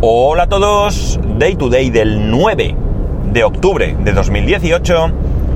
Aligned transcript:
Hola 0.00 0.44
a 0.44 0.46
todos, 0.46 1.18
Day 1.38 1.56
to 1.56 1.68
Day 1.68 1.90
del 1.90 2.30
9 2.30 2.76
de 3.32 3.42
octubre 3.42 3.96
de 3.98 4.12
2018, 4.12 5.10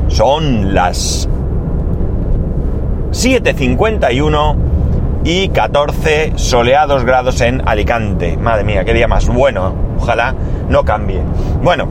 son 0.08 0.74
las 0.74 1.28
7.51 3.12 4.56
y 5.22 5.48
14 5.50 6.32
soleados 6.34 7.04
grados 7.04 7.40
en 7.40 7.62
Alicante. 7.68 8.36
Madre 8.36 8.64
mía, 8.64 8.84
qué 8.84 8.94
día 8.94 9.06
más 9.06 9.28
bueno, 9.28 9.76
ojalá 10.00 10.34
no 10.68 10.82
cambie. 10.82 11.20
Bueno, 11.62 11.86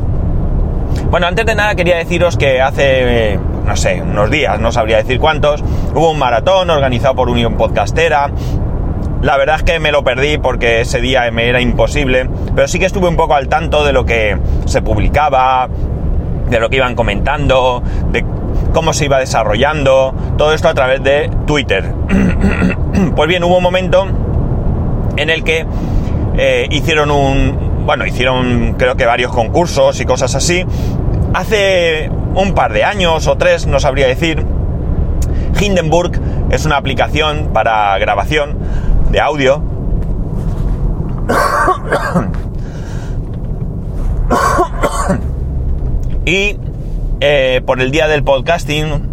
bueno, 1.09 1.27
antes 1.27 1.45
de 1.45 1.55
nada 1.55 1.73
quería 1.75 1.95
deciros 1.95 2.36
que 2.36 2.61
hace, 2.61 3.39
no 3.65 3.77
sé, 3.77 4.02
unos 4.02 4.29
días, 4.29 4.59
no 4.59 4.73
sabría 4.73 4.97
decir 4.97 5.21
cuántos, 5.21 5.63
hubo 5.95 6.11
un 6.11 6.20
maratón 6.20 6.70
organizado 6.70 7.15
por 7.15 7.29
Unión 7.29 7.55
Podcastera, 7.55 8.29
la 9.21 9.38
verdad 9.38 9.57
es 9.57 9.63
que 9.63 9.79
me 9.79 9.91
lo 9.91 10.03
perdí 10.03 10.38
porque 10.38 10.81
ese 10.81 10.99
día 10.99 11.29
me 11.31 11.47
era 11.47 11.61
imposible, 11.61 12.27
pero 12.55 12.67
sí 12.67 12.79
que 12.79 12.85
estuve 12.85 13.07
un 13.07 13.15
poco 13.15 13.35
al 13.35 13.47
tanto 13.47 13.84
de 13.84 13.94
lo 13.94 14.05
que 14.05 14.38
se 14.66 14.81
publicaba, 14.81 15.70
de 16.49 16.59
lo 16.59 16.70
que 16.70 16.77
iban 16.77 16.95
comentando, 16.95 17.84
de 18.11 18.25
cómo 18.73 18.94
se 18.94 19.05
iba 19.05 19.20
desarrollando, 19.20 20.13
todo 20.38 20.53
esto 20.53 20.70
a 20.70 20.73
través 20.73 21.03
de 21.03 21.30
Twitter. 21.45 21.94
pues 23.16 23.30
bien, 23.30 23.44
hubo 23.44 23.57
un 23.57 23.63
momento 23.63 24.07
en 25.17 25.30
el 25.30 25.44
que 25.44 25.66
eh, 26.38 26.67
hicieron 26.72 27.11
un, 27.11 27.85
bueno, 27.85 28.05
hicieron 28.08 28.73
creo 28.77 28.95
que 28.95 29.05
varios 29.05 29.31
concursos 29.31 29.99
y 30.02 30.05
cosas 30.05 30.33
así. 30.33 30.66
Hace 31.33 32.09
un 32.33 32.53
par 32.53 32.73
de 32.73 32.83
años 32.83 33.27
o 33.27 33.38
tres, 33.38 33.67
no 33.67 33.80
sabría 33.80 34.08
decir, 34.08 34.45
Hindenburg 35.59 36.19
es 36.49 36.66
una 36.66 36.77
aplicación 36.77 37.52
para 37.53 37.97
grabación 37.99 38.58
de 39.11 39.20
audio. 39.20 39.61
y 46.25 46.58
eh, 47.19 47.61
por 47.66 47.81
el 47.81 47.91
día 47.91 48.08
del 48.08 48.23
podcasting 48.23 49.09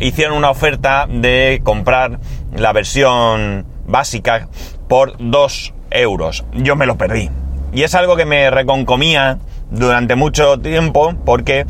hicieron 0.00 0.36
una 0.36 0.50
oferta 0.50 1.06
de 1.08 1.60
comprar 1.62 2.18
la 2.54 2.72
versión 2.72 3.64
básica 3.86 4.48
por 4.88 5.14
2 5.18 5.74
euros. 5.90 6.44
Yo 6.54 6.74
me 6.76 6.86
lo 6.86 6.96
perdí. 6.96 7.30
Y 7.72 7.84
es 7.84 7.94
algo 7.94 8.16
que 8.16 8.26
me 8.26 8.50
reconcomía 8.50 9.38
durante 9.70 10.16
mucho 10.16 10.58
tiempo 10.58 11.14
porque, 11.24 11.66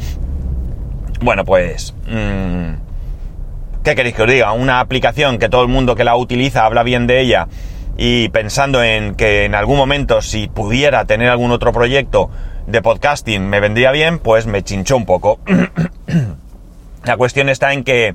bueno, 1.20 1.44
pues... 1.44 1.94
Mmm, 2.08 2.81
¿Qué 3.84 3.96
queréis 3.96 4.14
que 4.14 4.22
os 4.22 4.30
diga? 4.30 4.52
Una 4.52 4.78
aplicación 4.78 5.38
que 5.38 5.48
todo 5.48 5.62
el 5.62 5.68
mundo 5.68 5.96
que 5.96 6.04
la 6.04 6.14
utiliza 6.14 6.64
habla 6.64 6.84
bien 6.84 7.08
de 7.08 7.20
ella 7.20 7.48
y 7.96 8.28
pensando 8.28 8.82
en 8.84 9.16
que 9.16 9.44
en 9.44 9.56
algún 9.56 9.76
momento 9.76 10.22
si 10.22 10.46
pudiera 10.46 11.04
tener 11.04 11.28
algún 11.28 11.50
otro 11.50 11.72
proyecto 11.72 12.30
de 12.68 12.80
podcasting 12.80 13.44
me 13.44 13.58
vendría 13.58 13.90
bien, 13.90 14.20
pues 14.20 14.46
me 14.46 14.62
chinchó 14.62 14.96
un 14.96 15.04
poco. 15.04 15.40
la 17.04 17.16
cuestión 17.16 17.48
está 17.48 17.72
en 17.72 17.82
que, 17.82 18.14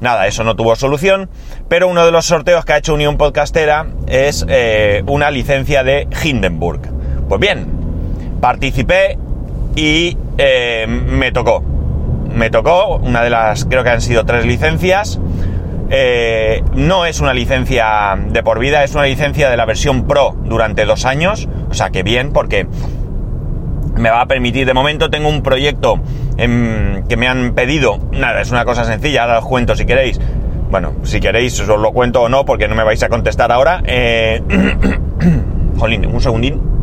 nada, 0.00 0.26
eso 0.26 0.44
no 0.44 0.56
tuvo 0.56 0.76
solución, 0.76 1.30
pero 1.68 1.88
uno 1.88 2.04
de 2.04 2.12
los 2.12 2.26
sorteos 2.26 2.66
que 2.66 2.74
ha 2.74 2.76
hecho 2.76 2.92
Unión 2.92 3.16
Podcastera 3.16 3.86
es 4.08 4.44
eh, 4.46 5.02
una 5.06 5.30
licencia 5.30 5.84
de 5.84 6.06
Hindenburg. 6.22 6.82
Pues 7.30 7.40
bien, 7.40 7.66
participé 8.42 9.16
y 9.74 10.18
eh, 10.36 10.86
me 10.86 11.32
tocó 11.32 11.77
me 12.34 12.50
tocó, 12.50 12.96
una 12.96 13.22
de 13.22 13.30
las, 13.30 13.64
creo 13.64 13.82
que 13.82 13.90
han 13.90 14.00
sido 14.00 14.24
tres 14.24 14.46
licencias. 14.46 15.20
Eh, 15.90 16.62
no 16.74 17.06
es 17.06 17.20
una 17.20 17.32
licencia 17.32 18.18
de 18.28 18.42
por 18.42 18.58
vida, 18.58 18.84
es 18.84 18.94
una 18.94 19.04
licencia 19.04 19.48
de 19.48 19.56
la 19.56 19.64
versión 19.64 20.06
Pro 20.06 20.36
durante 20.44 20.84
dos 20.84 21.04
años. 21.04 21.48
O 21.70 21.74
sea 21.74 21.90
que 21.90 22.02
bien, 22.02 22.32
porque 22.32 22.66
me 23.96 24.10
va 24.10 24.22
a 24.22 24.26
permitir, 24.26 24.66
de 24.66 24.74
momento 24.74 25.10
tengo 25.10 25.28
un 25.28 25.42
proyecto 25.42 26.00
que 26.36 27.16
me 27.16 27.26
han 27.26 27.54
pedido, 27.54 27.98
nada, 28.12 28.40
es 28.40 28.52
una 28.52 28.64
cosa 28.64 28.84
sencilla, 28.84 29.22
ahora 29.24 29.40
os 29.40 29.46
cuento 29.46 29.74
si 29.74 29.86
queréis. 29.86 30.20
Bueno, 30.70 30.92
si 31.02 31.18
queréis 31.18 31.58
os 31.58 31.66
lo 31.66 31.92
cuento 31.92 32.22
o 32.22 32.28
no, 32.28 32.44
porque 32.44 32.68
no 32.68 32.74
me 32.74 32.84
vais 32.84 33.02
a 33.02 33.08
contestar 33.08 33.50
ahora. 33.50 33.82
Eh... 33.84 34.42
Jolín, 35.78 36.06
un 36.06 36.20
segundín. 36.20 36.77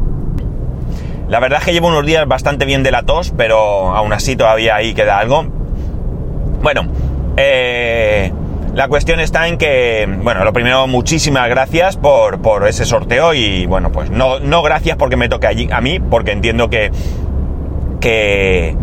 La 1.28 1.40
verdad 1.40 1.60
es 1.60 1.66
que 1.66 1.74
llevo 1.74 1.88
unos 1.88 2.06
días 2.06 2.28
bastante 2.28 2.66
bien 2.66 2.84
de 2.84 2.92
la 2.92 3.04
tos, 3.04 3.34
pero 3.36 3.96
aún 3.96 4.14
así 4.14 4.36
todavía 4.36 4.76
ahí 4.76 4.94
queda 4.94 5.18
algo. 5.18 5.46
Bueno, 6.62 6.88
eh, 7.38 8.32
la 8.76 8.88
cuestión 8.88 9.20
está 9.20 9.48
en 9.48 9.58
que, 9.58 10.08
bueno, 10.22 10.44
lo 10.44 10.54
primero, 10.54 10.86
muchísimas 10.86 11.50
gracias 11.50 11.98
por, 11.98 12.42
por 12.42 12.68
ese 12.68 12.86
sorteo 12.86 13.34
y, 13.34 13.66
bueno, 13.66 13.92
pues 13.92 14.10
no, 14.12 14.40
no 14.40 14.62
gracias 14.62 14.98
porque 14.98 15.16
me 15.16 15.30
toque 15.30 15.48
allí, 15.48 15.68
a 15.72 15.82
mí, 15.82 16.00
porque 16.00 16.32
entiendo 16.32 16.70
que, 16.70 16.92
que, 18.02 18.76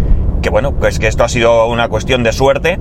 que, 0.42 0.50
bueno, 0.50 0.72
pues 0.72 0.98
que 0.98 1.06
esto 1.06 1.24
ha 1.24 1.28
sido 1.28 1.66
una 1.66 1.88
cuestión 1.88 2.22
de 2.22 2.32
suerte. 2.32 2.80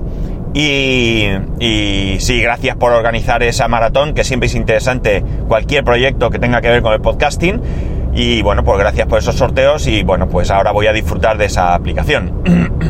Y, 0.54 1.28
y, 1.60 2.16
sí, 2.20 2.40
gracias 2.42 2.76
por 2.76 2.92
organizar 2.92 3.42
esa 3.42 3.68
maratón, 3.68 4.12
que 4.14 4.24
siempre 4.24 4.48
es 4.48 4.54
interesante 4.54 5.22
cualquier 5.48 5.84
proyecto 5.84 6.30
que 6.30 6.38
tenga 6.38 6.60
que 6.60 6.68
ver 6.68 6.82
con 6.82 6.92
el 6.92 7.00
podcasting. 7.00 7.60
Y 8.14 8.42
bueno, 8.42 8.62
pues 8.62 8.78
gracias 8.78 9.06
por 9.06 9.18
esos 9.18 9.36
sorteos 9.36 9.86
y 9.86 10.02
bueno, 10.02 10.28
pues 10.28 10.50
ahora 10.50 10.70
voy 10.70 10.86
a 10.86 10.92
disfrutar 10.92 11.38
de 11.38 11.46
esa 11.46 11.74
aplicación. 11.74 12.42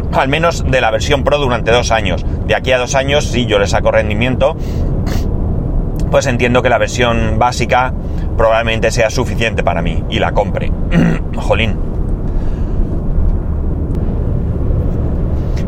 Al 0.12 0.28
menos 0.28 0.64
de 0.68 0.80
la 0.80 0.90
versión 0.90 1.22
Pro 1.22 1.38
durante 1.38 1.70
dos 1.70 1.92
años. 1.92 2.24
De 2.46 2.54
aquí 2.54 2.72
a 2.72 2.78
dos 2.78 2.94
años, 2.94 3.24
si 3.24 3.46
yo 3.46 3.58
le 3.58 3.66
saco 3.66 3.92
rendimiento, 3.92 4.56
pues 6.10 6.26
entiendo 6.26 6.60
que 6.60 6.68
la 6.68 6.78
versión 6.78 7.38
básica 7.38 7.94
probablemente 8.36 8.90
sea 8.90 9.10
suficiente 9.10 9.62
para 9.62 9.80
mí 9.80 10.02
y 10.10 10.18
la 10.18 10.32
compre. 10.32 10.72
Jolín. 11.36 11.76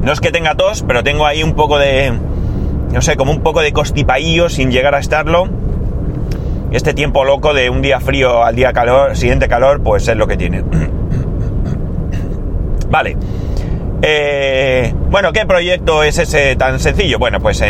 No 0.02 0.12
es 0.12 0.20
que 0.20 0.32
tenga 0.32 0.54
tos, 0.56 0.84
pero 0.86 1.02
tengo 1.02 1.26
ahí 1.26 1.42
un 1.42 1.54
poco 1.54 1.78
de... 1.78 2.12
No 2.92 3.00
sé, 3.00 3.16
como 3.16 3.32
un 3.32 3.40
poco 3.40 3.60
de 3.60 3.72
costipaillo 3.72 4.48
sin 4.48 4.70
llegar 4.70 4.94
a 4.94 4.98
estarlo 4.98 5.48
este 6.72 6.94
tiempo 6.94 7.24
loco 7.24 7.54
de 7.54 7.70
un 7.70 7.82
día 7.82 8.00
frío 8.00 8.44
al 8.44 8.56
día 8.56 8.72
calor, 8.72 9.16
siguiente 9.16 9.48
calor, 9.48 9.82
pues 9.82 10.08
es 10.08 10.16
lo 10.16 10.26
que 10.26 10.36
tiene. 10.36 10.62
vale. 12.88 13.16
Eh, 14.02 14.92
bueno, 15.10 15.32
¿qué 15.32 15.46
proyecto 15.46 16.02
es 16.02 16.18
ese 16.18 16.56
tan 16.56 16.78
sencillo? 16.78 17.18
Bueno, 17.18 17.40
pues 17.40 17.62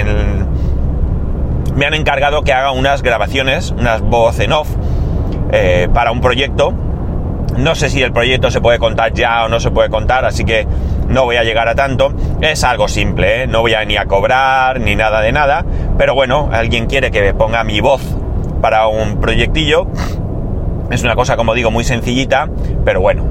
me 1.75 1.87
han 1.87 1.95
encargado 1.95 2.43
que 2.43 2.53
haga 2.53 2.73
unas 2.73 3.03
grabaciones, 3.03 3.71
unas 3.71 4.01
voz 4.01 4.41
en 4.41 4.53
off, 4.53 4.69
eh, 5.53 5.89
para 5.93 6.11
un 6.11 6.21
proyecto. 6.21 6.73
No 7.57 7.75
sé 7.75 7.89
si 7.89 8.03
el 8.03 8.13
proyecto 8.13 8.51
se 8.51 8.61
puede 8.61 8.79
contar 8.79 9.13
ya 9.13 9.45
o 9.45 9.49
no 9.49 9.61
se 9.61 9.71
puede 9.71 9.91
contar, 9.91 10.25
así 10.25 10.45
que 10.45 10.67
no 11.09 11.25
voy 11.25 11.37
a 11.37 11.45
llegar 11.45 11.69
a 11.69 11.75
tanto. 11.75 12.13
Es 12.41 12.65
algo 12.65 12.89
simple, 12.89 13.43
¿eh? 13.43 13.47
no 13.47 13.61
voy 13.61 13.75
a 13.75 13.85
ni 13.85 13.97
a 13.97 14.07
cobrar 14.07 14.81
ni 14.81 14.97
nada 14.97 15.21
de 15.21 15.31
nada. 15.31 15.65
Pero 15.97 16.15
bueno, 16.15 16.49
alguien 16.53 16.87
quiere 16.87 17.11
que 17.11 17.21
me 17.21 17.35
ponga 17.35 17.63
mi 17.63 17.81
voz 17.81 18.03
para 18.61 18.87
un 18.87 19.21
proyectillo. 19.21 19.87
Es 20.91 21.03
una 21.03 21.15
cosa, 21.15 21.37
como 21.37 21.55
digo, 21.55 21.71
muy 21.71 21.85
sencillita, 21.85 22.49
pero 22.85 23.01
bueno. 23.01 23.25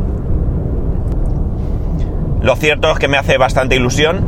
Lo 2.42 2.56
cierto 2.56 2.92
es 2.92 3.00
que 3.00 3.08
me 3.08 3.18
hace 3.18 3.38
bastante 3.38 3.76
ilusión 3.76 4.26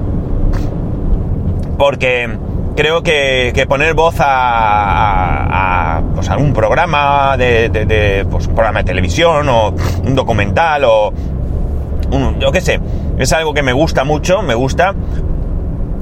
porque 1.77 2.29
creo 2.75 3.03
que, 3.03 3.65
poner 3.67 3.93
voz 3.93 4.15
a, 4.19 5.97
a, 5.97 6.01
pues 6.13 6.29
algún 6.29 6.53
programa 6.53 7.35
de, 7.37 8.25
pues 8.29 8.47
un 8.47 8.55
programa 8.55 8.79
de 8.79 8.85
televisión 8.85 9.49
o 9.49 9.73
un 10.05 10.15
documental 10.15 10.83
o 10.85 11.13
un, 12.11 12.39
yo 12.39 12.51
qué 12.51 12.61
sé, 12.61 12.79
es 13.17 13.33
algo 13.33 13.53
que 13.53 13.63
me 13.63 13.73
gusta 13.73 14.03
mucho, 14.03 14.41
me 14.41 14.55
gusta. 14.55 14.93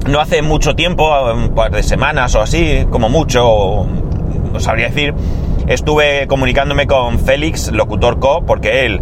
No 0.08 0.20
hace 0.20 0.42
mucho 0.42 0.76
tiempo, 0.76 1.10
un 1.32 1.54
par 1.54 1.70
de 1.70 1.82
semanas 1.82 2.34
o 2.34 2.42
así, 2.42 2.86
como 2.90 3.08
mucho, 3.08 3.86
no 4.54 4.60
sabría 4.60 4.86
decir, 4.86 5.12
estuve 5.66 6.28
comunicándome 6.28 6.86
con 6.86 7.18
Félix, 7.18 7.72
locutor 7.72 8.20
co, 8.20 8.44
porque 8.46 8.86
él 8.86 9.00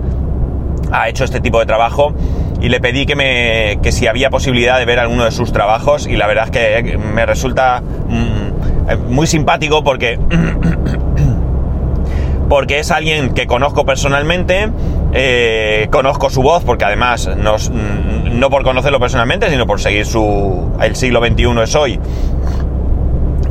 ha 0.91 1.11
hecho 1.11 1.25
este 1.25 1.41
tipo 1.41 1.61
de 1.61 1.67
trabajo 1.67 2.15
y 2.61 2.71
le 2.71 2.81
pedí 2.81 3.05
que 3.05 3.17
me 3.17 3.79
que 3.83 3.93
si 3.93 4.07
había 4.07 4.31
posibilidad 4.31 4.79
de 4.79 4.87
ver 4.87 4.99
alguno 4.99 5.25
de 5.25 5.31
sus 5.31 5.53
trabajos 5.53 6.07
y 6.07 6.17
la 6.17 6.27
verdad 6.27 6.45
es 6.45 6.51
que 6.51 6.97
me 6.97 7.27
resulta 7.27 7.83
mm, 7.83 9.11
muy 9.11 9.27
simpático 9.27 9.85
porque 9.85 10.19
porque 12.49 12.79
es 12.79 12.91
alguien 12.91 13.35
que 13.35 13.47
conozco 13.47 13.85
personalmente 13.85 14.71
eh, 15.13 15.89
conozco 15.91 16.31
su 16.31 16.43
voz 16.43 16.65
porque 16.65 16.85
además 16.85 17.29
mm, 17.29 18.39
no 18.39 18.49
por 18.49 18.65
conocerlo 18.65 19.01
personalmente 19.01 19.51
sino 19.51 19.67
por 19.67 19.81
seguir 19.81 20.07
su 20.07 20.73
el 20.81 20.97
siglo 20.97 21.21
XXI 21.21 21.63
es 21.63 21.75
hoy 21.75 22.01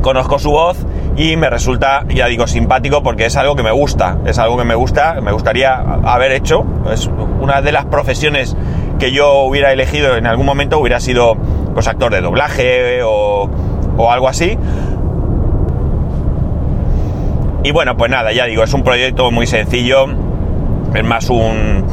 conozco 0.00 0.38
su 0.38 0.50
voz 0.50 0.78
y 1.16 1.36
me 1.36 1.50
resulta, 1.50 2.04
ya 2.08 2.26
digo, 2.26 2.46
simpático 2.46 3.02
porque 3.02 3.26
es 3.26 3.36
algo 3.36 3.54
que 3.54 3.62
me 3.62 3.70
gusta, 3.70 4.18
es 4.24 4.38
algo 4.38 4.56
que 4.56 4.64
me 4.64 4.74
gusta, 4.74 5.20
me 5.20 5.32
gustaría 5.32 5.74
haber 5.74 6.32
hecho, 6.32 6.64
es 6.90 7.08
una 7.40 7.60
de 7.60 7.72
las 7.72 7.84
profesiones 7.86 8.56
que 8.98 9.12
yo 9.12 9.42
hubiera 9.42 9.72
elegido 9.72 10.16
en 10.16 10.26
algún 10.26 10.46
momento 10.46 10.78
hubiera 10.78 11.00
sido 11.00 11.36
pues 11.74 11.86
actor 11.88 12.12
de 12.12 12.20
doblaje 12.20 13.02
o, 13.02 13.48
o 13.96 14.10
algo 14.10 14.28
así. 14.28 14.56
Y 17.64 17.70
bueno, 17.70 17.96
pues 17.96 18.10
nada, 18.10 18.32
ya 18.32 18.46
digo, 18.46 18.64
es 18.64 18.74
un 18.74 18.82
proyecto 18.82 19.30
muy 19.30 19.46
sencillo 19.46 20.06
Es 20.94 21.04
más 21.04 21.30
un... 21.30 21.84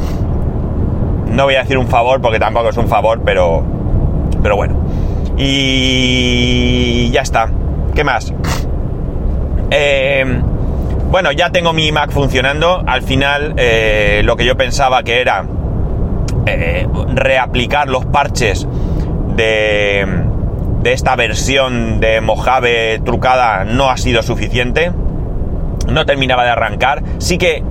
No 1.32 1.44
voy 1.44 1.54
a 1.54 1.60
decir 1.60 1.78
un 1.78 1.86
favor 1.86 2.20
porque 2.20 2.38
tampoco 2.38 2.70
es 2.70 2.76
un 2.76 2.88
favor, 2.88 3.20
pero... 3.24 3.62
Pero 4.42 4.56
bueno. 4.56 4.74
Y 5.36 7.10
ya 7.12 7.22
está. 7.22 7.48
¿Qué 7.94 8.02
más? 8.02 8.32
Eh, 9.70 10.24
bueno, 11.10 11.32
ya 11.32 11.50
tengo 11.50 11.72
mi 11.72 11.90
Mac 11.90 12.10
funcionando. 12.10 12.82
Al 12.86 13.02
final, 13.02 13.54
eh, 13.56 14.22
lo 14.24 14.36
que 14.36 14.44
yo 14.44 14.56
pensaba 14.56 15.02
que 15.02 15.20
era 15.20 15.44
eh, 16.46 16.86
reaplicar 17.14 17.88
los 17.88 18.06
parches 18.06 18.66
de, 19.36 20.06
de 20.82 20.92
esta 20.92 21.16
versión 21.16 21.98
de 21.98 22.20
Mojave 22.20 23.00
trucada 23.04 23.64
no 23.64 23.90
ha 23.90 23.96
sido 23.96 24.22
suficiente. 24.22 24.92
No 25.88 26.06
terminaba 26.06 26.44
de 26.44 26.50
arrancar. 26.50 27.02
Sí 27.18 27.38
que 27.38 27.64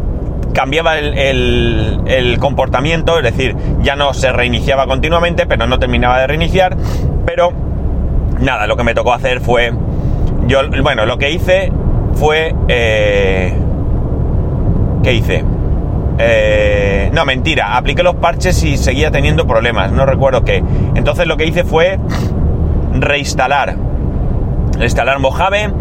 cambiaba 0.53 0.97
el, 0.97 2.01
el, 2.07 2.39
comportamiento, 2.39 3.17
es 3.17 3.23
decir, 3.23 3.55
ya 3.81 3.95
no 3.95 4.13
se 4.13 4.31
reiniciaba 4.33 4.87
continuamente, 4.87 5.45
pero 5.45 5.67
no 5.67 5.79
terminaba 5.79 6.19
de 6.19 6.27
reiniciar. 6.27 6.75
Pero 7.25 7.53
nada, 8.39 8.67
lo 8.67 8.75
que 8.75 8.83
me 8.83 8.93
tocó 8.93 9.13
hacer 9.13 9.39
fue. 9.39 9.71
Yo, 10.47 10.61
bueno, 10.81 11.05
lo 11.05 11.17
que 11.17 11.31
hice 11.31 11.71
fue... 12.13 12.53
Eh, 12.67 13.53
¿Qué 15.03 15.13
hice? 15.13 15.43
Eh, 16.21 17.09
no, 17.13 17.25
mentira, 17.25 17.77
apliqué 17.77 18.03
los 18.03 18.15
parches 18.15 18.61
y 18.63 18.75
seguía 18.75 19.09
teniendo 19.09 19.47
problemas, 19.47 19.91
no 19.93 20.05
recuerdo 20.05 20.43
qué. 20.43 20.61
Entonces 20.95 21.25
lo 21.27 21.37
que 21.37 21.45
hice 21.45 21.63
fue 21.63 21.97
reinstalar. 22.93 23.77
Reinstalar 24.77 25.19
Mojave 25.19 25.71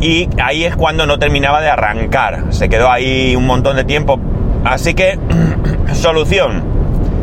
y 0.00 0.28
ahí 0.42 0.64
es 0.64 0.76
cuando 0.76 1.06
no 1.06 1.18
terminaba 1.18 1.60
de 1.60 1.68
arrancar. 1.68 2.44
Se 2.50 2.68
quedó 2.70 2.90
ahí 2.90 3.36
un 3.36 3.46
montón 3.46 3.76
de 3.76 3.84
tiempo. 3.84 4.18
Así 4.64 4.94
que, 4.94 5.18
solución. 5.92 6.76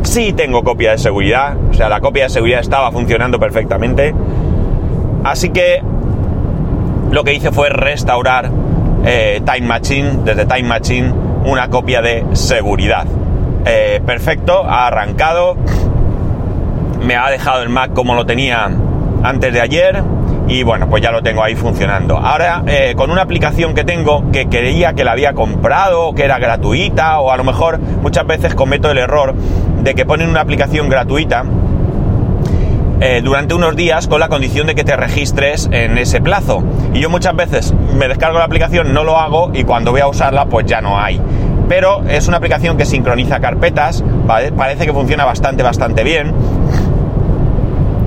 Sí 0.04 0.34
tengo 0.34 0.64
copia 0.64 0.92
de 0.92 0.98
seguridad, 0.98 1.56
o 1.72 1.74
sea, 1.74 1.88
la 1.88 2.02
copia 2.02 2.24
de 2.24 2.30
seguridad 2.30 2.60
estaba 2.60 2.92
funcionando 2.92 3.40
perfectamente. 3.40 4.14
Así 5.24 5.50
que 5.50 5.82
lo 7.14 7.24
que 7.24 7.32
hice 7.32 7.52
fue 7.52 7.70
restaurar 7.70 8.50
eh, 9.06 9.40
Time 9.46 9.68
Machine, 9.68 10.20
desde 10.26 10.48
Time 10.48 10.64
Machine, 10.64 11.14
una 11.46 11.70
copia 11.70 12.02
de 12.02 12.26
seguridad. 12.34 13.06
Eh, 13.66 14.02
perfecto, 14.04 14.64
ha 14.66 14.88
arrancado, 14.88 15.56
me 17.06 17.16
ha 17.16 17.30
dejado 17.30 17.62
el 17.62 17.70
Mac 17.70 17.94
como 17.94 18.16
lo 18.16 18.26
tenía 18.26 18.68
antes 19.22 19.54
de 19.54 19.62
ayer 19.62 20.04
y 20.48 20.64
bueno, 20.64 20.90
pues 20.90 21.04
ya 21.04 21.12
lo 21.12 21.22
tengo 21.22 21.44
ahí 21.44 21.54
funcionando. 21.54 22.18
Ahora, 22.18 22.64
eh, 22.66 22.96
con 22.98 23.12
una 23.12 23.22
aplicación 23.22 23.76
que 23.76 23.84
tengo 23.84 24.32
que 24.32 24.48
creía 24.48 24.94
que 24.94 25.04
la 25.04 25.12
había 25.12 25.34
comprado, 25.34 26.16
que 26.16 26.24
era 26.24 26.40
gratuita, 26.40 27.20
o 27.20 27.32
a 27.32 27.38
lo 27.38 27.44
mejor 27.44 27.80
muchas 27.80 28.26
veces 28.26 28.56
cometo 28.56 28.90
el 28.90 28.98
error 28.98 29.36
de 29.36 29.94
que 29.94 30.04
ponen 30.04 30.30
una 30.30 30.42
aplicación 30.42 30.90
gratuita 30.90 31.46
eh, 33.06 33.20
durante 33.22 33.54
unos 33.54 33.76
días 33.76 34.08
con 34.08 34.22
la 34.22 34.30
condición 34.30 34.66
de 34.66 34.76
que 34.76 34.86
te 34.86 34.96
registres 34.96 35.68
en 35.74 35.98
ese 35.98 36.22
plazo. 36.22 36.64
Y 36.94 37.02
yo 37.02 37.10
muchas 37.10 37.36
veces 37.36 37.74
me 37.98 38.08
descargo 38.08 38.40
la 38.40 38.46
aplicación, 38.46 38.94
no 38.94 39.04
lo 39.04 39.20
hago 39.20 39.52
y 39.54 39.66
cuando 39.66 39.92
voy 39.92 40.00
a 40.00 40.08
usarla 40.08 40.46
pues 40.46 40.66
ya 40.68 40.80
no 40.80 40.98
hay. 40.98 41.20
Pero 41.68 42.08
es 42.08 42.30
una 42.30 42.38
aplicación 42.38 42.78
que 42.78 42.86
sincroniza 42.86 43.42
carpetas, 43.42 44.06
parece 44.26 44.86
que 44.86 44.94
funciona 44.94 45.26
bastante, 45.26 45.64
bastante 45.64 46.06
bien. 46.06 46.34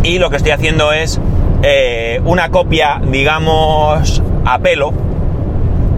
Y 0.03 0.19
lo 0.19 0.31
que 0.31 0.37
estoy 0.37 0.53
haciendo 0.53 0.91
es 0.95 1.21
eh, 1.63 2.23
una 2.25 2.49
copia, 2.49 2.99
digamos, 3.05 4.23
a 4.47 4.59
pelo, 4.61 4.95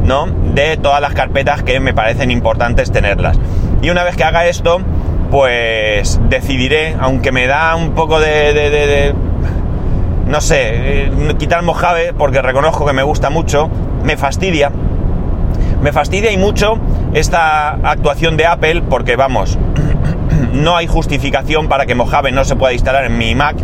¿no? 0.02 0.26
De 0.26 0.76
todas 0.76 1.00
las 1.00 1.14
carpetas 1.14 1.62
que 1.62 1.78
me 1.78 1.94
parecen 1.94 2.32
importantes 2.32 2.90
tenerlas. 2.90 3.38
Y 3.80 3.90
una 3.90 4.02
vez 4.02 4.16
que 4.16 4.24
haga 4.24 4.46
esto, 4.46 4.80
pues 5.30 6.20
decidiré, 6.28 6.96
aunque 7.00 7.32
me 7.32 7.46
da 7.46 7.76
un 7.76 7.92
poco 7.92 8.20
de, 8.20 9.14
no 10.26 10.40
sé, 10.40 11.04
eh, 11.04 11.12
quitar 11.38 11.62
Mojave, 11.62 12.12
porque 12.12 12.42
reconozco 12.42 12.86
que 12.86 12.92
me 12.92 13.02
gusta 13.02 13.30
mucho, 13.30 13.68
me 14.04 14.16
fastidia. 14.16 14.70
Me 15.82 15.92
fastidia 15.92 16.32
y 16.32 16.36
mucho 16.36 16.78
esta 17.14 17.70
actuación 17.70 18.36
de 18.36 18.46
Apple, 18.46 18.82
porque 18.88 19.16
vamos, 19.16 19.58
no 20.52 20.76
hay 20.76 20.86
justificación 20.86 21.68
para 21.68 21.86
que 21.86 21.94
Mojave 21.94 22.32
no 22.32 22.44
se 22.44 22.56
pueda 22.56 22.72
instalar 22.72 23.04
en 23.04 23.18
mi 23.18 23.34
Mac, 23.34 23.56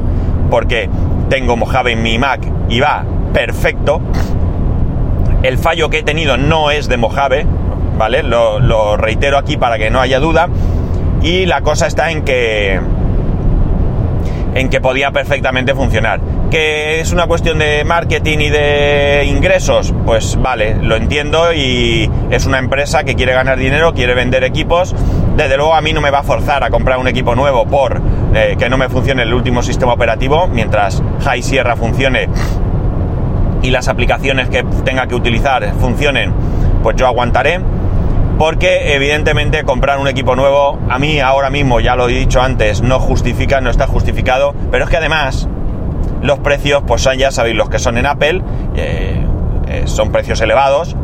porque 0.51 0.89
tengo 1.29 1.57
Mojave 1.57 1.93
en 1.93 2.03
mi 2.03 2.19
Mac 2.19 2.41
y 2.69 2.81
va 2.81 3.05
perfecto. 3.33 4.01
El 5.43 5.59
fallo 5.59 5.91
que 5.91 5.99
he 5.99 6.03
tenido 6.03 6.37
no 6.37 6.71
es 6.71 6.89
de 6.89 6.97
Mojave, 6.97 7.47
¿vale? 7.99 8.23
Lo, 8.23 8.61
lo 8.61 8.97
reitero 8.97 9.37
aquí 9.37 9.57
para 9.57 9.77
que 9.77 9.91
no 9.91 10.01
haya 10.01 10.21
duda. 10.21 10.49
Y 11.25 11.47
la 11.47 11.63
cosa 11.63 11.87
está 11.87 12.11
en 12.11 12.23
que 12.23 12.79
en 14.55 14.69
que 14.69 14.81
podía 14.81 15.11
perfectamente 15.11 15.75
funcionar. 15.75 16.21
¿Que 16.51 17.01
es 17.01 17.13
una 17.13 17.27
cuestión 17.27 17.59
de 17.59 17.83
marketing 17.83 18.39
y 18.39 18.51
de 18.51 19.25
ingresos? 19.27 19.95
Pues 20.05 20.37
vale, 20.41 20.77
lo 20.77 20.97
entiendo 20.97 21.55
y 21.55 22.09
es 22.31 22.45
una 22.45 22.59
empresa 22.59 23.05
que 23.05 23.15
quiere 23.15 23.33
ganar 23.33 23.59
dinero, 23.59 23.95
quiere 23.95 24.15
vender 24.15 24.45
equipos. 24.45 24.95
Desde 25.35 25.57
luego 25.57 25.75
a 25.75 25.81
mí 25.81 25.95
no 25.95 26.03
me 26.03 26.11
va 26.11 26.19
a 26.19 26.23
forzar 26.23 26.63
a 26.63 26.69
comprar 26.69 26.99
un 26.99 27.09
equipo 27.09 27.35
nuevo 27.35 27.65
por 27.65 28.03
eh, 28.35 28.57
que 28.59 28.69
no 28.69 28.77
me 28.77 28.91
funcione 28.91 29.23
el 29.23 29.33
último 29.33 29.63
sistema 29.63 29.95
operativo, 29.95 30.47
mientras 30.47 31.03
High 31.25 31.43
Sierra 31.43 31.75
funcione 31.75 32.29
y 33.63 33.71
las 33.71 33.89
aplicaciones 33.89 34.51
que 34.51 34.63
tenga 34.85 35.07
que 35.07 35.15
utilizar 35.15 35.73
funcionen, 35.81 36.35
pues 36.83 36.97
yo 36.97 37.07
aguantaré 37.07 37.61
porque 38.39 38.95
evidentemente 38.95 39.63
comprar 39.65 39.99
un 39.99 40.09
equipo 40.09 40.35
nuevo 40.35 40.79
a 40.89 40.99
mí 40.99 41.21
ahora 41.21 41.51
mismo, 41.51 41.81
ya 41.81 41.97
lo 41.97 42.09
he 42.09 42.13
dicho 42.13 42.43
antes, 42.43 42.83
no 42.83 42.99
justifica, 42.99 43.61
no 43.61 43.71
está 43.71 43.87
justificado, 43.87 44.55
pero 44.71 44.85
es 44.85 44.91
que 44.91 44.97
además 44.97 45.49
los 46.21 46.39
precios, 46.41 46.83
pues 46.87 47.07
ya 47.17 47.31
sabéis, 47.31 47.57
los 47.57 47.69
que 47.69 47.79
son 47.79 47.99
en 47.99 48.07
Apple, 48.07 48.43
eh, 48.77 49.25
eh, 49.69 49.83
son 49.87 50.11
precios 50.11 50.41
elevados 50.41 50.97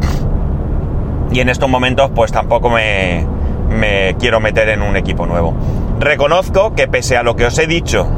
y 1.31 1.41
en 1.41 1.49
estos 1.49 1.69
momentos 1.69 2.11
pues 2.15 2.33
tampoco 2.33 2.71
me, 2.71 3.27
me 3.69 4.17
quiero 4.19 4.41
meter 4.41 4.69
en 4.69 4.83
un 4.83 4.97
equipo 4.97 5.27
nuevo. 5.27 5.55
Reconozco 6.01 6.75
que 6.75 6.89
pese 6.89 7.17
a 7.17 7.23
lo 7.23 7.37
que 7.37 7.47
os 7.47 7.59
he 7.59 7.67
dicho 7.67 8.09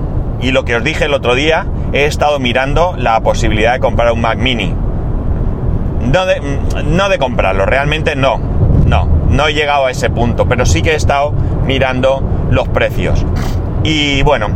y 0.40 0.52
lo 0.52 0.64
que 0.64 0.76
os 0.76 0.84
dije 0.84 1.04
el 1.04 1.14
otro 1.14 1.34
día, 1.34 1.66
he 1.92 2.06
estado 2.06 2.38
mirando 2.38 2.94
la 2.96 3.20
posibilidad 3.20 3.74
de 3.74 3.80
comprar 3.80 4.12
un 4.12 4.22
Mac 4.22 4.38
mini. 4.38 4.74
No 6.00 6.26
de, 6.26 6.40
no 6.84 7.08
de 7.08 7.18
comprarlo, 7.18 7.66
realmente 7.66 8.16
no 8.16 8.51
no, 9.32 9.48
he 9.48 9.54
llegado 9.54 9.86
a 9.86 9.90
ese 9.90 10.10
punto, 10.10 10.46
pero 10.46 10.66
sí 10.66 10.82
que 10.82 10.92
he 10.92 10.94
estado 10.94 11.32
mirando 11.66 12.22
los 12.50 12.68
precios. 12.68 13.24
Y 13.82 14.22
bueno, 14.22 14.48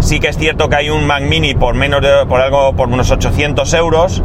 sí 0.00 0.20
que 0.20 0.28
es 0.28 0.36
cierto 0.36 0.68
que 0.68 0.76
hay 0.76 0.90
un 0.90 1.06
Mac 1.06 1.22
Mini 1.22 1.54
por 1.54 1.74
menos 1.74 2.02
de, 2.02 2.26
por 2.28 2.40
algo, 2.40 2.74
por 2.74 2.88
unos 2.88 3.10
800 3.10 3.72
euros. 3.74 4.22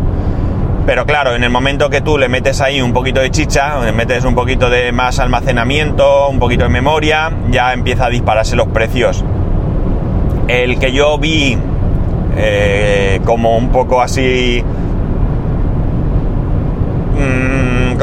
Pero 0.86 1.05
claro, 1.05 1.34
en 1.34 1.43
el 1.43 1.50
momento 1.50 1.89
que 1.89 2.01
tú 2.01 2.17
le 2.17 2.27
metes 2.27 2.60
ahí 2.60 2.82
un 2.82 2.91
poquito 2.91 3.22
de 3.22 3.32
chicha, 3.32 3.79
le 3.86 3.93
metes 3.93 4.25
un 4.25 4.36
poquito 4.36 4.70
de 4.70 4.91
más 4.91 5.20
almacenamiento, 5.20 6.27
un 6.27 6.39
poquito 6.39 6.63
de 6.63 6.70
memoria, 6.70 7.32
ya 7.50 7.72
empieza 7.72 8.08
a 8.08 8.10
dispararse 8.10 8.58
los 8.58 8.67
precios. 8.67 9.24
El 10.50 10.77
que 10.79 10.91
yo 10.91 11.17
vi 11.17 11.58
eh, 12.36 13.22
como 13.24 13.55
un 13.58 13.70
poco 13.70 14.01
así 14.01 14.62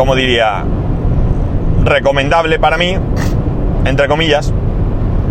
como 0.01 0.15
diría, 0.15 0.65
recomendable 1.85 2.59
para 2.59 2.77
mí, 2.77 2.97
entre 3.85 4.09
comillas, 4.09 4.53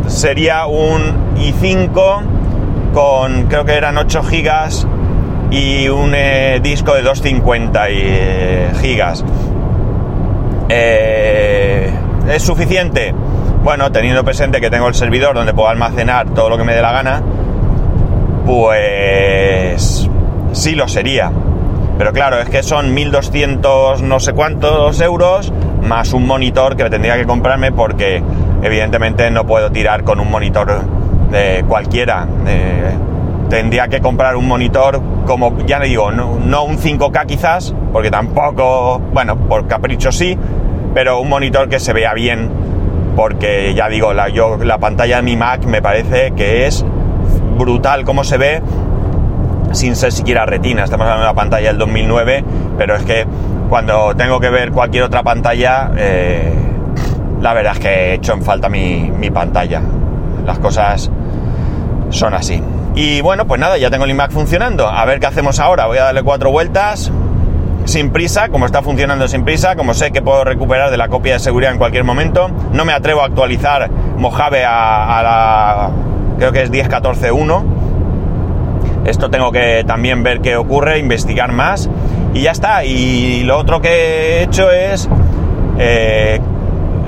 sería 0.08 0.66
un 0.66 1.36
i5 1.36 2.22
con 2.94 3.44
creo 3.44 3.66
que 3.66 3.74
eran 3.74 3.98
8 3.98 4.24
gigas 4.24 4.88
y 5.52 5.88
un 5.90 6.14
eh, 6.16 6.60
disco 6.62 6.94
de 6.94 7.02
250 7.02 7.86
gigas. 8.82 9.24
Eh, 10.70 11.92
¿Es 12.30 12.44
suficiente? 12.44 13.14
Bueno, 13.64 13.92
teniendo 13.92 14.24
presente 14.24 14.62
que 14.62 14.70
tengo 14.70 14.88
el 14.88 14.94
servidor 14.94 15.36
donde 15.36 15.54
puedo 15.54 15.70
almacenar 15.70 16.30
todo 16.34 16.50
lo 16.50 16.58
que 16.58 16.64
me 16.64 16.74
dé 16.74 16.82
la 16.82 16.92
gana, 16.92 17.22
pues 18.46 20.08
sí 20.54 20.76
lo 20.76 20.88
sería. 20.88 21.32
Pero 21.98 22.14
claro, 22.14 22.40
es 22.40 22.50
que 22.50 22.64
son 22.64 22.94
1200 22.94 24.02
no 24.04 24.20
sé 24.20 24.34
cuántos 24.34 25.02
euros 25.02 25.52
más 25.82 26.14
un 26.14 26.26
monitor 26.26 26.76
que 26.76 26.90
tendría 26.90 27.18
que 27.18 27.26
comprarme 27.26 27.72
porque 27.72 28.22
evidentemente 28.62 29.30
no 29.32 29.46
puedo 29.46 29.72
tirar 29.72 30.04
con 30.04 30.20
un 30.20 30.30
monitor 30.30 30.82
de 31.32 31.64
cualquiera. 31.68 32.28
tendría 33.50 33.88
que 33.88 34.00
comprar 34.00 34.36
un 34.36 34.48
monitor 34.48 35.02
como, 35.26 35.58
ya 35.66 35.80
le 35.80 35.88
digo, 35.88 36.12
no, 36.12 36.64
un 36.64 36.78
5K 36.78 37.26
quizás, 37.26 37.74
porque 37.92 38.12
tampoco, 38.12 39.00
bueno, 39.14 39.36
por 39.38 39.68
capricho 39.68 40.12
sí, 40.12 40.38
pero 40.94 41.20
un 41.20 41.30
monitor 41.30 41.70
que 41.70 41.80
se 41.80 41.94
vea 41.94 42.14
bien, 42.14 42.50
porque 43.16 43.74
ya 43.76 43.90
digo, 43.90 44.14
la, 44.14 44.30
yo, 44.30 44.58
la 44.58 44.78
pantalla 44.78 45.18
de 45.18 45.22
mi 45.24 45.36
Mac 45.36 45.66
me 45.66 45.82
parece 45.82 46.32
que 46.32 46.68
es 46.68 46.86
brutal 47.58 48.06
como 48.06 48.24
se 48.24 48.38
ve 48.38 48.62
sin 49.72 49.96
ser 49.96 50.12
siquiera 50.12 50.46
retina. 50.46 50.84
Estamos 50.84 51.06
hablando 51.06 51.26
de 51.26 51.30
una 51.30 51.36
pantalla 51.36 51.68
del 51.70 51.78
2009, 51.78 52.44
pero 52.78 52.96
es 52.96 53.04
que 53.04 53.26
cuando 53.70 54.16
tengo 54.16 54.40
que 54.40 54.50
ver 54.50 54.72
cualquier 54.72 55.04
otra 55.04 55.24
pantalla, 55.24 55.92
eh, 55.96 56.54
la 57.40 57.54
verdad 57.54 57.74
es 57.74 57.80
que 57.80 57.90
he 57.90 58.14
hecho 58.16 58.34
en 58.34 58.42
falta 58.42 58.68
mi, 58.68 59.12
mi 59.12 59.30
pantalla. 59.30 59.82
Las 60.46 60.60
cosas 60.60 61.10
son 62.10 62.34
así. 62.34 62.62
Y 62.96 63.22
bueno, 63.22 63.46
pues 63.46 63.62
nada, 63.62 63.78
ya 63.78 63.90
tengo 63.90 64.06
el 64.06 64.12
iMac 64.12 64.32
funcionando. 64.32 64.88
A 64.88 65.06
ver 65.06 65.20
qué 65.20 65.28
hacemos 65.28 65.60
ahora. 65.60 65.86
Voy 65.86 66.00
a 66.00 66.06
darle 66.06 66.24
cuatro 66.24 66.52
vueltas 66.52 67.12
sin 67.86 68.12
prisa, 68.12 68.50
como 68.50 68.66
está 68.66 68.82
funcionando 68.82 69.28
sin 69.28 69.44
prisa, 69.44 69.76
como 69.76 69.94
sé 69.94 70.12
que 70.12 70.22
puedo 70.22 70.44
recuperar 70.44 70.92
de 70.92 70.98
la 70.98 71.08
copia 71.08 71.34
de 71.34 71.40
seguridad 71.40 71.72
en 71.72 71.78
cualquier 71.78 72.04
momento. 72.04 72.50
No 72.74 72.86
me 72.86 72.94
atrevo 72.94 73.22
a 73.22 73.26
actualizar 73.26 73.90
Mojave 74.18 74.66
a, 74.66 75.22
la, 75.24 75.90
creo 76.38 76.52
que 76.52 76.64
es 76.64 76.72
10.14.1. 76.72 77.64
Esto 79.06 79.30
tengo 79.30 79.52
que 79.52 79.84
también 79.88 80.24
ver 80.24 80.42
qué 80.42 80.56
ocurre, 80.58 81.00
investigar 81.00 81.52
más 81.52 81.90
y 82.34 82.42
ya 82.42 82.52
está. 82.52 82.84
Y 82.86 83.44
lo 83.44 83.58
otro 83.58 83.82
que 83.82 83.90
he 83.90 84.44
hecho 84.44 84.72
es, 84.72 85.10
eh, 85.78 86.40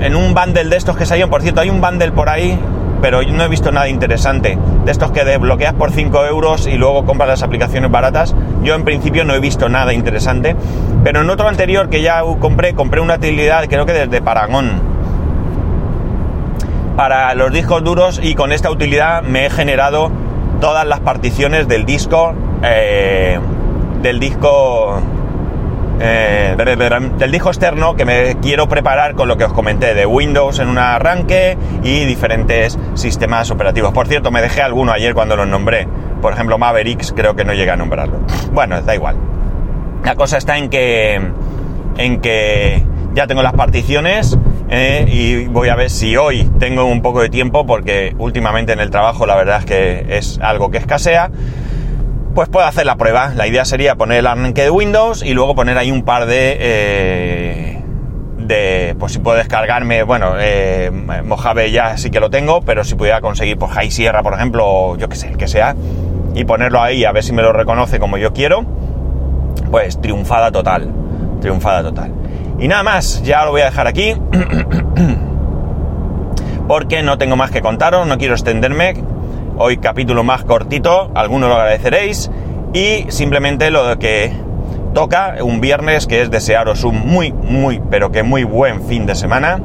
en 0.00 0.16
un 0.16 0.34
bundle 0.34 0.64
de 0.64 0.76
estos 0.76 0.96
que 0.96 1.06
salieron, 1.06 1.30
por 1.30 1.42
cierto, 1.42 1.60
hay 1.60 1.70
un 1.70 1.80
bundle 1.80 2.12
por 2.12 2.28
ahí 2.28 2.58
pero 3.02 3.20
yo 3.20 3.34
no 3.34 3.42
he 3.42 3.48
visto 3.48 3.72
nada 3.72 3.88
interesante. 3.88 4.56
De 4.84 4.92
estos 4.92 5.10
que 5.10 5.24
desbloqueas 5.24 5.74
por 5.74 5.90
5 5.90 6.24
euros 6.24 6.68
y 6.68 6.78
luego 6.78 7.04
compras 7.04 7.28
las 7.28 7.42
aplicaciones 7.42 7.90
baratas, 7.90 8.34
yo 8.62 8.76
en 8.76 8.84
principio 8.84 9.24
no 9.24 9.34
he 9.34 9.40
visto 9.40 9.68
nada 9.68 9.92
interesante. 9.92 10.54
Pero 11.02 11.22
en 11.22 11.28
otro 11.28 11.48
anterior 11.48 11.90
que 11.90 12.00
ya 12.00 12.22
compré, 12.38 12.74
compré 12.74 13.00
una 13.00 13.16
utilidad, 13.16 13.66
creo 13.68 13.84
que 13.86 13.92
desde 13.92 14.22
Paragon, 14.22 14.80
para 16.96 17.34
los 17.34 17.52
discos 17.52 17.82
duros 17.82 18.20
y 18.22 18.36
con 18.36 18.52
esta 18.52 18.70
utilidad 18.70 19.22
me 19.22 19.46
he 19.46 19.50
generado 19.50 20.12
todas 20.60 20.86
las 20.86 21.00
particiones 21.00 21.66
del 21.66 21.84
disco, 21.84 22.34
eh, 22.62 23.40
del 24.02 24.18
disco 24.18 25.00
eh, 26.00 26.56
del 27.18 27.30
disco 27.30 27.50
externo 27.50 27.94
que 27.94 28.04
me 28.04 28.36
quiero 28.40 28.68
preparar 28.68 29.14
con 29.14 29.28
lo 29.28 29.36
que 29.36 29.44
os 29.44 29.52
comenté 29.52 29.94
de 29.94 30.04
Windows 30.04 30.58
en 30.58 30.68
un 30.68 30.78
arranque 30.78 31.56
y 31.84 32.04
diferentes 32.04 32.76
sistemas 32.94 33.50
operativos. 33.50 33.92
Por 33.92 34.08
cierto, 34.08 34.32
me 34.32 34.42
dejé 34.42 34.62
alguno 34.62 34.90
ayer 34.92 35.14
cuando 35.14 35.36
los 35.36 35.46
nombré. 35.46 35.86
Por 36.20 36.32
ejemplo, 36.32 36.58
Mavericks 36.58 37.12
creo 37.12 37.36
que 37.36 37.44
no 37.44 37.54
llegué 37.54 37.70
a 37.70 37.76
nombrarlo. 37.76 38.18
Bueno, 38.52 38.82
da 38.82 38.94
igual. 38.94 39.16
La 40.04 40.16
cosa 40.16 40.38
está 40.38 40.58
en 40.58 40.68
que 40.68 41.20
en 41.96 42.20
que 42.20 42.84
ya 43.14 43.26
tengo 43.26 43.42
las 43.42 43.52
particiones 43.52 44.36
eh, 44.70 45.04
y 45.06 45.46
voy 45.46 45.68
a 45.68 45.76
ver 45.76 45.90
si 45.90 46.16
hoy 46.16 46.50
tengo 46.58 46.86
un 46.86 47.02
poco 47.02 47.20
de 47.20 47.28
tiempo 47.28 47.66
porque 47.66 48.14
últimamente 48.18 48.72
en 48.72 48.80
el 48.80 48.90
trabajo 48.90 49.26
la 49.26 49.36
verdad 49.36 49.58
es 49.60 49.66
que 49.66 50.06
es 50.16 50.38
algo 50.42 50.70
que 50.70 50.78
escasea 50.78 51.30
pues 52.34 52.48
puedo 52.48 52.66
hacer 52.66 52.86
la 52.86 52.96
prueba. 52.96 53.32
La 53.34 53.46
idea 53.46 53.64
sería 53.64 53.94
poner 53.94 54.18
el 54.18 54.26
arranque 54.26 54.62
de 54.62 54.70
Windows 54.70 55.22
y 55.22 55.34
luego 55.34 55.54
poner 55.54 55.78
ahí 55.78 55.90
un 55.90 56.02
par 56.02 56.26
de... 56.26 56.56
Eh, 56.60 57.78
de 58.38 58.96
pues 58.98 59.12
si 59.12 59.18
puedo 59.18 59.36
descargarme, 59.36 60.02
bueno, 60.02 60.34
eh, 60.38 60.90
Mojave 60.90 61.70
ya 61.70 61.96
sí 61.96 62.10
que 62.10 62.20
lo 62.20 62.28
tengo, 62.28 62.60
pero 62.62 62.84
si 62.84 62.94
pudiera 62.94 63.20
conseguir 63.20 63.56
por 63.56 63.68
pues, 63.68 63.78
High 63.78 63.90
Sierra, 63.90 64.22
por 64.22 64.34
ejemplo, 64.34 64.64
o 64.66 64.96
yo 64.96 65.08
que 65.08 65.16
sé, 65.16 65.28
el 65.28 65.36
que 65.36 65.48
sea, 65.48 65.76
y 66.34 66.44
ponerlo 66.44 66.80
ahí 66.80 67.04
a 67.04 67.12
ver 67.12 67.22
si 67.22 67.32
me 67.32 67.42
lo 67.42 67.52
reconoce 67.52 68.00
como 68.00 68.18
yo 68.18 68.32
quiero, 68.32 68.64
pues 69.70 70.00
triunfada 70.00 70.50
total, 70.50 70.90
triunfada 71.40 71.82
total. 71.82 72.12
Y 72.58 72.68
nada 72.68 72.82
más, 72.82 73.22
ya 73.22 73.44
lo 73.44 73.52
voy 73.52 73.62
a 73.62 73.66
dejar 73.66 73.86
aquí, 73.86 74.14
porque 76.68 77.02
no 77.02 77.18
tengo 77.18 77.36
más 77.36 77.50
que 77.50 77.60
contaros, 77.60 78.06
no 78.06 78.18
quiero 78.18 78.34
extenderme, 78.34 78.94
Hoy 79.64 79.76
capítulo 79.76 80.24
más 80.24 80.42
cortito, 80.42 81.12
algunos 81.14 81.48
lo 81.48 81.54
agradeceréis. 81.54 82.32
Y 82.74 83.06
simplemente 83.10 83.70
lo 83.70 83.96
que 83.96 84.32
toca 84.92 85.36
un 85.40 85.60
viernes, 85.60 86.08
que 86.08 86.20
es 86.20 86.32
desearos 86.32 86.82
un 86.82 87.06
muy, 87.06 87.32
muy, 87.32 87.80
pero 87.88 88.10
que 88.10 88.24
muy 88.24 88.42
buen 88.42 88.82
fin 88.82 89.06
de 89.06 89.14
semana. 89.14 89.60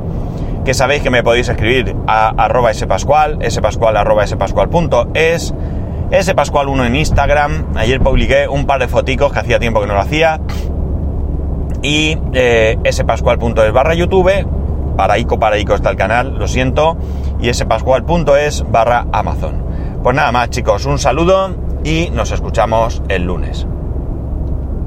Que 0.64 0.76
sabéis 0.76 1.02
que 1.02 1.10
me 1.10 1.24
podéis 1.24 1.50
escribir 1.50 1.96
a 2.06 2.28
arroba 2.28 2.72
spascual, 2.76 3.40
spascual 3.50 3.98
arroba 3.98 4.28
spascual.es, 4.28 5.56
spascual1 6.12 6.86
en 6.86 6.96
Instagram. 6.96 7.66
Ayer 7.76 8.00
publiqué 8.00 8.48
un 8.48 8.68
par 8.68 8.80
de 8.80 8.88
foticos 8.88 9.34
que 9.34 9.40
hacía 9.40 9.58
tiempo 9.58 9.82
que 9.82 9.88
no 9.88 9.96
lo 9.96 10.02
hacía. 10.02 10.40
Y 11.82 12.20
eh, 12.34 12.78
spascual.es 12.92 13.74
barra 13.74 13.96
YouTube. 13.96 14.46
Para 14.96 15.18
Ico, 15.18 15.40
para 15.40 15.58
Ico 15.58 15.74
está 15.74 15.90
el 15.90 15.98
canal, 15.98 16.38
lo 16.38 16.48
siento. 16.48 16.98
Y 17.42 17.52
spascual.es 17.52 18.64
barra 18.70 19.08
Amazon. 19.12 19.67
Pues 20.04 20.16
nada 20.16 20.32
más 20.32 20.50
chicos, 20.50 20.86
un 20.86 21.00
saludo 21.00 21.56
y 21.84 22.10
nos 22.12 22.32
escuchamos 22.32 23.02
el 23.10 23.24
lunes. 23.24 23.68